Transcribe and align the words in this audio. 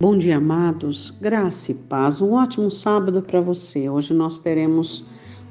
Bom 0.00 0.16
dia, 0.16 0.36
amados. 0.36 1.10
Graça 1.20 1.72
e 1.72 1.74
paz. 1.74 2.20
Um 2.22 2.34
ótimo 2.34 2.70
sábado 2.70 3.20
para 3.20 3.40
você. 3.40 3.90
Hoje 3.90 4.14
nós 4.14 4.38
teremos 4.38 5.04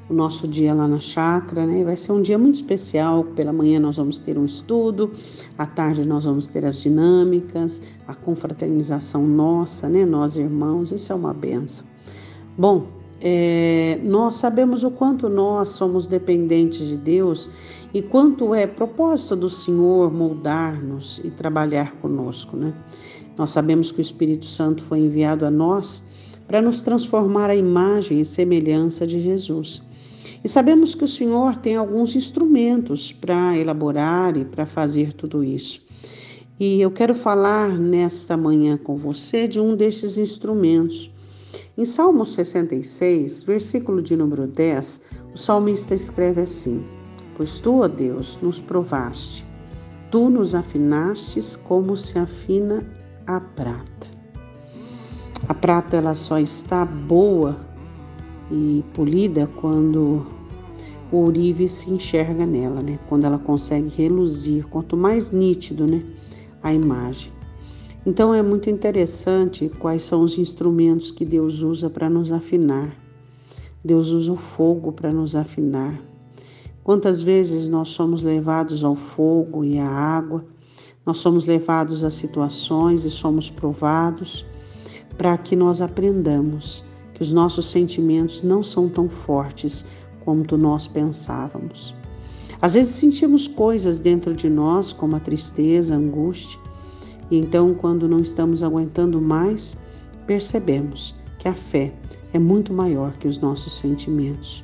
o 0.08 0.14
nosso 0.14 0.48
dia 0.48 0.72
lá 0.72 0.88
na 0.88 0.98
chácara, 1.00 1.66
né? 1.66 1.84
Vai 1.84 1.98
ser 1.98 2.12
um 2.12 2.22
dia 2.22 2.38
muito 2.38 2.54
especial. 2.54 3.24
Pela 3.24 3.52
manhã 3.52 3.78
nós 3.78 3.98
vamos 3.98 4.18
ter 4.18 4.38
um 4.38 4.46
estudo, 4.46 5.12
à 5.58 5.66
tarde 5.66 6.02
nós 6.02 6.24
vamos 6.24 6.46
ter 6.46 6.64
as 6.64 6.80
dinâmicas, 6.80 7.82
a 8.06 8.14
confraternização 8.14 9.26
nossa, 9.26 9.86
né? 9.86 10.06
Nós 10.06 10.38
irmãos, 10.38 10.92
isso 10.92 11.12
é 11.12 11.14
uma 11.14 11.34
benção. 11.34 11.86
Bom, 12.56 12.86
é, 13.20 14.00
nós 14.02 14.36
sabemos 14.36 14.82
o 14.82 14.90
quanto 14.90 15.28
nós 15.28 15.70
somos 15.70 16.06
dependentes 16.06 16.86
de 16.86 16.96
Deus 16.96 17.50
e 17.92 18.00
quanto 18.00 18.54
é 18.54 18.66
propósito 18.66 19.36
do 19.36 19.50
Senhor 19.50 20.10
moldar-nos 20.10 21.20
e 21.22 21.30
trabalhar 21.30 21.96
conosco, 21.96 22.56
né? 22.56 22.72
Nós 23.38 23.50
sabemos 23.50 23.92
que 23.92 24.00
o 24.00 24.02
Espírito 24.02 24.46
Santo 24.46 24.82
foi 24.82 24.98
enviado 24.98 25.46
a 25.46 25.50
nós 25.50 26.02
para 26.48 26.60
nos 26.60 26.82
transformar 26.82 27.48
a 27.48 27.54
imagem 27.54 28.20
e 28.20 28.24
semelhança 28.24 29.06
de 29.06 29.20
Jesus. 29.20 29.80
E 30.42 30.48
sabemos 30.48 30.96
que 30.96 31.04
o 31.04 31.08
Senhor 31.08 31.56
tem 31.56 31.76
alguns 31.76 32.16
instrumentos 32.16 33.12
para 33.12 33.56
elaborar 33.56 34.36
e 34.36 34.44
para 34.44 34.66
fazer 34.66 35.12
tudo 35.12 35.44
isso. 35.44 35.86
E 36.58 36.80
eu 36.80 36.90
quero 36.90 37.14
falar 37.14 37.78
nesta 37.78 38.36
manhã 38.36 38.76
com 38.76 38.96
você 38.96 39.46
de 39.46 39.60
um 39.60 39.76
desses 39.76 40.18
instrumentos. 40.18 41.08
Em 41.76 41.84
Salmo 41.84 42.24
66, 42.24 43.44
versículo 43.44 44.02
de 44.02 44.16
número 44.16 44.48
10, 44.48 45.00
o 45.32 45.38
salmista 45.38 45.94
escreve 45.94 46.40
assim: 46.40 46.84
Pois 47.36 47.60
tu, 47.60 47.82
ó 47.82 47.88
Deus, 47.88 48.36
nos 48.42 48.60
provaste, 48.60 49.46
tu 50.10 50.28
nos 50.28 50.56
afinastes 50.56 51.54
como 51.54 51.96
se 51.96 52.18
afina 52.18 52.97
a 53.28 53.38
prata. 53.38 54.08
A 55.46 55.52
prata 55.52 55.98
ela 55.98 56.14
só 56.14 56.38
está 56.38 56.86
boa 56.86 57.60
e 58.50 58.82
polida 58.94 59.46
quando 59.56 60.26
o 61.12 61.16
ourive 61.18 61.68
se 61.68 61.90
enxerga 61.90 62.46
nela, 62.46 62.80
né? 62.80 62.98
Quando 63.06 63.24
ela 63.24 63.38
consegue 63.38 63.88
reluzir, 63.88 64.66
quanto 64.68 64.96
mais 64.96 65.30
nítido, 65.30 65.86
né, 65.86 66.02
a 66.62 66.72
imagem. 66.72 67.30
Então 68.06 68.32
é 68.32 68.42
muito 68.42 68.70
interessante 68.70 69.70
quais 69.78 70.02
são 70.02 70.22
os 70.22 70.38
instrumentos 70.38 71.12
que 71.12 71.26
Deus 71.26 71.60
usa 71.60 71.90
para 71.90 72.08
nos 72.08 72.32
afinar. 72.32 72.96
Deus 73.84 74.08
usa 74.08 74.32
o 74.32 74.36
fogo 74.36 74.90
para 74.90 75.12
nos 75.12 75.36
afinar. 75.36 76.00
Quantas 76.82 77.20
vezes 77.20 77.68
nós 77.68 77.90
somos 77.90 78.22
levados 78.22 78.82
ao 78.82 78.96
fogo 78.96 79.62
e 79.62 79.78
à 79.78 79.86
água 79.86 80.46
nós 81.08 81.20
somos 81.20 81.46
levados 81.46 82.04
a 82.04 82.10
situações 82.10 83.06
e 83.06 83.10
somos 83.10 83.48
provados 83.48 84.44
para 85.16 85.38
que 85.38 85.56
nós 85.56 85.80
aprendamos 85.80 86.84
que 87.14 87.22
os 87.22 87.32
nossos 87.32 87.70
sentimentos 87.70 88.42
não 88.42 88.62
são 88.62 88.90
tão 88.90 89.08
fortes 89.08 89.86
quanto 90.20 90.58
nós 90.58 90.86
pensávamos. 90.86 91.94
Às 92.60 92.74
vezes 92.74 92.92
sentimos 92.96 93.48
coisas 93.48 94.00
dentro 94.00 94.34
de 94.34 94.50
nós, 94.50 94.92
como 94.92 95.16
a 95.16 95.20
tristeza, 95.20 95.94
a 95.94 95.96
angústia, 95.96 96.60
e 97.30 97.38
então, 97.38 97.72
quando 97.72 98.06
não 98.06 98.18
estamos 98.18 98.62
aguentando 98.62 99.18
mais, 99.18 99.78
percebemos 100.26 101.14
que 101.38 101.48
a 101.48 101.54
fé 101.54 101.94
é 102.34 102.38
muito 102.38 102.70
maior 102.70 103.14
que 103.14 103.26
os 103.26 103.38
nossos 103.38 103.78
sentimentos. 103.78 104.62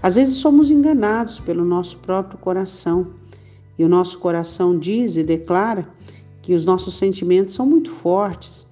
Às 0.00 0.14
vezes 0.14 0.36
somos 0.36 0.70
enganados 0.70 1.40
pelo 1.40 1.64
nosso 1.64 1.98
próprio 1.98 2.38
coração 2.38 3.20
e 3.82 3.84
o 3.84 3.88
nosso 3.88 4.20
coração 4.20 4.78
diz 4.78 5.16
e 5.16 5.24
declara 5.24 5.88
que 6.40 6.54
os 6.54 6.64
nossos 6.64 6.94
sentimentos 6.94 7.52
são 7.52 7.66
muito 7.66 7.90
fortes 7.90 8.68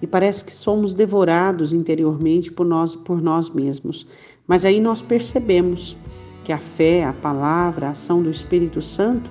e 0.00 0.06
parece 0.06 0.42
que 0.42 0.52
somos 0.52 0.94
devorados 0.94 1.74
interiormente 1.74 2.50
por 2.50 2.64
nós, 2.64 2.96
por 2.96 3.20
nós 3.20 3.50
mesmos. 3.50 4.06
Mas 4.46 4.64
aí 4.64 4.80
nós 4.80 5.02
percebemos 5.02 5.98
que 6.44 6.52
a 6.52 6.56
fé, 6.56 7.04
a 7.04 7.12
palavra, 7.12 7.88
a 7.88 7.90
ação 7.90 8.22
do 8.22 8.30
Espírito 8.30 8.80
Santo 8.80 9.30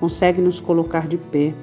consegue 0.00 0.40
nos 0.40 0.60
colocar 0.60 1.06
de 1.06 1.16
pé, 1.16 1.54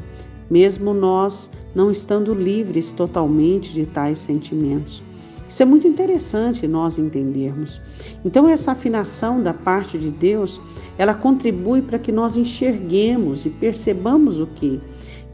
mesmo 0.49 0.93
nós 0.93 1.51
não 1.75 1.91
estando 1.91 2.33
livres 2.33 2.93
totalmente 2.93 3.73
de 3.73 3.85
tais 3.85 4.19
sentimentos. 4.19 5.03
Isso 5.49 5.63
é 5.63 5.65
muito 5.65 5.87
interessante 5.87 6.67
nós 6.67 6.99
entendermos. 6.99 7.81
Então 8.23 8.47
essa 8.47 8.71
afinação 8.73 9.41
da 9.41 9.53
parte 9.53 9.97
de 9.97 10.11
Deus, 10.11 10.61
ela 10.95 11.15
contribui 11.15 11.81
para 11.81 11.97
que 11.97 12.11
nós 12.11 12.37
enxerguemos 12.37 13.45
e 13.45 13.49
percebamos 13.49 14.39
o 14.39 14.45
que 14.45 14.79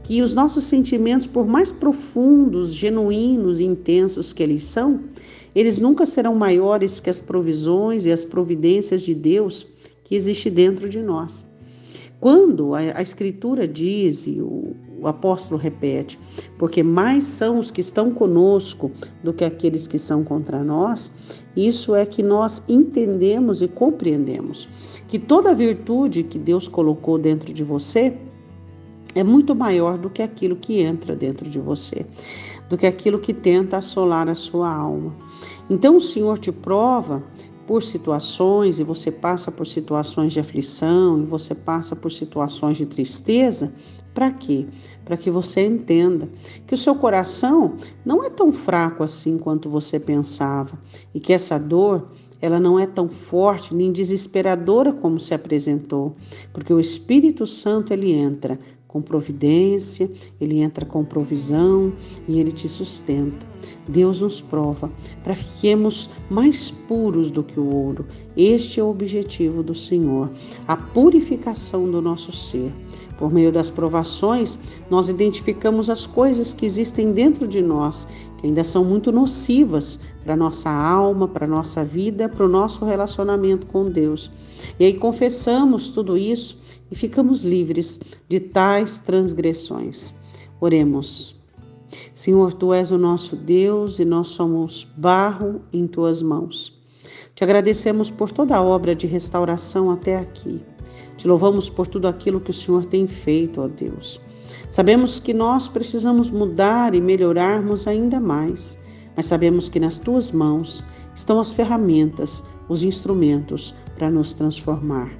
que 0.02 0.22
os 0.22 0.34
nossos 0.34 0.62
sentimentos, 0.62 1.26
por 1.26 1.48
mais 1.48 1.72
profundos, 1.72 2.72
genuínos 2.72 3.58
e 3.58 3.64
intensos 3.64 4.32
que 4.32 4.40
eles 4.40 4.62
são, 4.62 5.00
eles 5.52 5.80
nunca 5.80 6.06
serão 6.06 6.32
maiores 6.36 7.00
que 7.00 7.10
as 7.10 7.18
provisões 7.18 8.06
e 8.06 8.12
as 8.12 8.24
providências 8.24 9.02
de 9.02 9.12
Deus 9.16 9.66
que 10.04 10.14
existe 10.14 10.48
dentro 10.48 10.88
de 10.88 11.02
nós. 11.02 11.44
Quando 12.20 12.72
a, 12.76 12.78
a 12.94 13.02
Escritura 13.02 13.66
diz, 13.66 14.28
e 14.28 14.40
o, 14.40 14.76
o 15.00 15.06
apóstolo 15.06 15.60
repete, 15.60 16.18
porque 16.58 16.82
mais 16.82 17.24
são 17.24 17.58
os 17.58 17.70
que 17.70 17.80
estão 17.80 18.10
conosco 18.10 18.90
do 19.22 19.32
que 19.32 19.44
aqueles 19.44 19.86
que 19.86 19.98
são 19.98 20.24
contra 20.24 20.62
nós, 20.64 21.12
isso 21.56 21.94
é 21.94 22.04
que 22.06 22.22
nós 22.22 22.62
entendemos 22.68 23.62
e 23.62 23.68
compreendemos 23.68 24.68
que 25.08 25.18
toda 25.18 25.54
virtude 25.54 26.22
que 26.22 26.38
Deus 26.38 26.68
colocou 26.68 27.18
dentro 27.18 27.52
de 27.52 27.62
você 27.62 28.16
é 29.14 29.24
muito 29.24 29.54
maior 29.54 29.96
do 29.96 30.10
que 30.10 30.22
aquilo 30.22 30.56
que 30.56 30.80
entra 30.80 31.16
dentro 31.16 31.48
de 31.48 31.58
você, 31.58 32.04
do 32.68 32.76
que 32.76 32.86
aquilo 32.86 33.18
que 33.18 33.32
tenta 33.32 33.78
assolar 33.78 34.28
a 34.28 34.34
sua 34.34 34.70
alma. 34.70 35.14
Então 35.70 35.96
o 35.96 36.00
Senhor 36.00 36.38
te 36.38 36.52
prova 36.52 37.22
por 37.66 37.82
situações 37.82 38.78
e 38.78 38.84
você 38.84 39.10
passa 39.10 39.50
por 39.50 39.66
situações 39.66 40.32
de 40.32 40.40
aflição 40.40 41.20
e 41.22 41.26
você 41.26 41.54
passa 41.54 41.96
por 41.96 42.10
situações 42.10 42.76
de 42.76 42.86
tristeza, 42.86 43.72
para 44.14 44.30
quê? 44.30 44.66
Para 45.04 45.16
que 45.16 45.30
você 45.30 45.66
entenda 45.66 46.28
que 46.66 46.74
o 46.74 46.78
seu 46.78 46.94
coração 46.94 47.76
não 48.04 48.24
é 48.24 48.30
tão 48.30 48.52
fraco 48.52 49.02
assim 49.02 49.36
quanto 49.36 49.68
você 49.68 50.00
pensava 50.00 50.78
e 51.14 51.20
que 51.20 51.32
essa 51.32 51.58
dor 51.58 52.08
ela 52.40 52.60
não 52.60 52.78
é 52.78 52.86
tão 52.86 53.08
forte 53.08 53.74
nem 53.74 53.90
desesperadora 53.90 54.92
como 54.92 55.18
se 55.18 55.34
apresentou, 55.34 56.14
porque 56.52 56.72
o 56.72 56.80
Espírito 56.80 57.46
Santo 57.46 57.92
ele 57.92 58.12
entra 58.12 58.58
com 58.96 59.02
providência, 59.02 60.10
ele 60.40 60.60
entra 60.60 60.86
com 60.86 61.04
provisão 61.04 61.92
e 62.26 62.40
ele 62.40 62.50
te 62.50 62.66
sustenta. 62.66 63.46
Deus 63.86 64.22
nos 64.22 64.40
prova 64.40 64.90
para 65.22 65.34
que 65.34 65.44
fiquemos 65.44 66.08
mais 66.30 66.70
puros 66.70 67.30
do 67.30 67.42
que 67.42 67.60
o 67.60 67.74
ouro. 67.74 68.06
Este 68.34 68.80
é 68.80 68.82
o 68.82 68.88
objetivo 68.88 69.62
do 69.62 69.74
Senhor, 69.74 70.30
a 70.66 70.76
purificação 70.76 71.90
do 71.90 72.00
nosso 72.00 72.32
ser. 72.32 72.72
Por 73.18 73.30
meio 73.30 73.52
das 73.52 73.68
provações, 73.68 74.58
nós 74.90 75.10
identificamos 75.10 75.90
as 75.90 76.06
coisas 76.06 76.54
que 76.54 76.64
existem 76.64 77.12
dentro 77.12 77.46
de 77.46 77.60
nós, 77.60 78.08
que 78.38 78.46
ainda 78.46 78.64
são 78.64 78.82
muito 78.82 79.12
nocivas 79.12 80.00
para 80.26 80.34
nossa 80.34 80.68
alma, 80.68 81.28
para 81.28 81.46
nossa 81.46 81.84
vida, 81.84 82.28
para 82.28 82.44
o 82.44 82.48
nosso 82.48 82.84
relacionamento 82.84 83.64
com 83.68 83.88
Deus. 83.88 84.28
E 84.76 84.84
aí 84.84 84.94
confessamos 84.94 85.90
tudo 85.90 86.18
isso 86.18 86.58
e 86.90 86.96
ficamos 86.96 87.44
livres 87.44 88.00
de 88.28 88.40
tais 88.40 88.98
transgressões. 88.98 90.16
Oremos. 90.60 91.40
Senhor, 92.12 92.52
tu 92.54 92.74
és 92.74 92.90
o 92.90 92.98
nosso 92.98 93.36
Deus 93.36 94.00
e 94.00 94.04
nós 94.04 94.28
somos 94.28 94.88
barro 94.96 95.60
em 95.72 95.86
tuas 95.86 96.20
mãos. 96.22 96.76
Te 97.36 97.44
agradecemos 97.44 98.10
por 98.10 98.32
toda 98.32 98.56
a 98.56 98.62
obra 98.62 98.96
de 98.96 99.06
restauração 99.06 99.92
até 99.92 100.16
aqui. 100.16 100.60
Te 101.16 101.28
louvamos 101.28 101.70
por 101.70 101.86
tudo 101.86 102.08
aquilo 102.08 102.40
que 102.40 102.50
o 102.50 102.54
Senhor 102.54 102.84
tem 102.84 103.06
feito, 103.06 103.60
ó 103.60 103.68
Deus. 103.68 104.20
Sabemos 104.68 105.20
que 105.20 105.32
nós 105.32 105.68
precisamos 105.68 106.32
mudar 106.32 106.96
e 106.96 107.00
melhorarmos 107.00 107.86
ainda 107.86 108.18
mais, 108.18 108.76
mas 109.16 109.26
sabemos 109.26 109.68
que 109.68 109.80
nas 109.80 109.98
tuas 109.98 110.30
mãos 110.30 110.84
estão 111.14 111.40
as 111.40 111.52
ferramentas, 111.54 112.44
os 112.68 112.82
instrumentos 112.82 113.74
para 113.96 114.10
nos 114.10 114.34
transformar. 114.34 115.10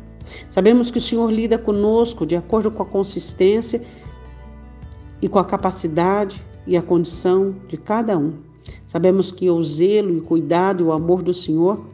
Sabemos 0.50 0.90
que 0.90 0.98
o 0.98 1.00
Senhor 1.00 1.30
lida 1.32 1.56
conosco 1.56 2.26
de 2.26 2.36
acordo 2.36 2.70
com 2.70 2.82
a 2.82 2.86
consistência 2.86 3.82
e 5.22 5.28
com 5.28 5.38
a 5.38 5.44
capacidade 5.44 6.42
e 6.66 6.76
a 6.76 6.82
condição 6.82 7.54
de 7.68 7.76
cada 7.76 8.18
um. 8.18 8.34
Sabemos 8.86 9.32
que 9.32 9.48
o 9.48 9.62
zelo 9.62 10.12
e 10.12 10.18
o 10.18 10.22
cuidado 10.22 10.84
e 10.84 10.86
o 10.86 10.92
amor 10.92 11.22
do 11.22 11.32
Senhor 11.32 11.86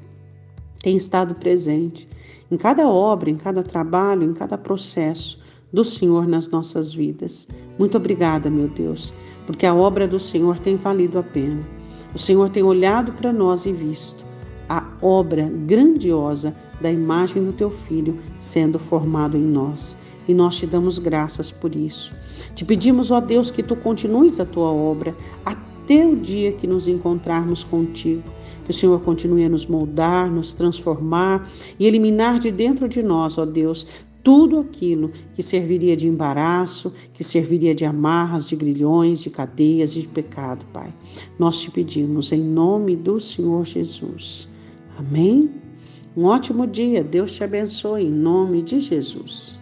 tem 0.82 0.96
estado 0.96 1.34
presente 1.34 2.08
em 2.50 2.56
cada 2.56 2.88
obra, 2.88 3.31
em 3.31 3.37
cada 3.37 3.62
trabalho, 3.62 4.25
em 4.25 4.34
cada 4.34 4.58
processo 4.58 5.40
do 5.72 5.84
Senhor 5.84 6.26
nas 6.26 6.49
nossas 6.49 6.93
vidas. 6.93 7.49
Muito 7.78 7.96
obrigada, 7.96 8.50
meu 8.50 8.69
Deus, 8.69 9.14
porque 9.46 9.64
a 9.64 9.75
obra 9.75 10.06
do 10.06 10.20
Senhor 10.20 10.58
tem 10.58 10.76
valido 10.76 11.19
a 11.19 11.22
pena. 11.22 11.81
O 12.14 12.19
Senhor 12.19 12.50
tem 12.50 12.62
olhado 12.62 13.12
para 13.12 13.32
nós 13.32 13.64
e 13.67 13.73
visto 13.73 14.25
a 14.69 14.87
obra 15.00 15.50
grandiosa 15.67 16.55
da 16.81 16.91
imagem 16.91 17.44
do 17.44 17.53
teu 17.53 17.70
filho 17.70 18.19
sendo 18.37 18.79
formado 18.79 19.37
em 19.37 19.43
nós. 19.43 19.99
E 20.29 20.35
nós 20.35 20.56
te 20.56 20.67
damos 20.67 20.99
graças 20.99 21.50
por 21.50 21.75
isso. 21.75 22.12
Te 22.55 22.64
pedimos, 22.64 23.11
ó 23.11 23.20
Deus, 23.20 23.50
que 23.50 23.62
tu 23.62 23.75
continues 23.75 24.38
a 24.38 24.44
tua 24.44 24.70
obra 24.70 25.14
até 25.44 26.06
o 26.06 26.17
dia 26.17 26.53
que 26.53 26.67
nos 26.67 26.87
encontrarmos 26.87 27.64
contigo. 27.64 28.23
Que 28.64 28.70
o 28.70 28.75
Senhor 28.75 29.00
continue 29.00 29.44
a 29.44 29.49
nos 29.49 29.67
moldar, 29.67 30.31
nos 30.31 30.55
transformar 30.55 31.49
e 31.79 31.87
eliminar 31.87 32.38
de 32.38 32.50
dentro 32.50 32.88
de 32.88 33.03
nós, 33.03 33.37
ó 33.37 33.44
Deus, 33.44 33.87
tudo 34.23 34.59
aquilo 34.59 35.11
que 35.35 35.43
serviria 35.43 35.97
de 35.97 36.07
embaraço, 36.07 36.93
que 37.13 37.25
serviria 37.25 37.75
de 37.75 37.85
amarras, 37.85 38.49
de 38.49 38.57
grilhões, 38.57 39.21
de 39.21 39.31
cadeias, 39.31 39.93
de 39.93 40.03
pecado, 40.03 40.65
Pai. 40.73 40.93
Nós 41.39 41.61
te 41.61 41.71
pedimos 41.71 42.33
em 42.33 42.43
nome 42.43 42.97
do 42.97 43.19
Senhor 43.19 43.65
Jesus. 43.65 44.49
Amém? 44.97 45.51
Um 46.17 46.25
ótimo 46.25 46.67
dia. 46.67 47.03
Deus 47.03 47.33
te 47.33 47.45
abençoe 47.45 48.05
em 48.05 48.11
nome 48.11 48.63
de 48.63 48.79
Jesus. 48.79 49.62